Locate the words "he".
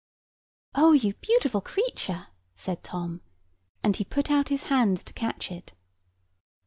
3.97-4.03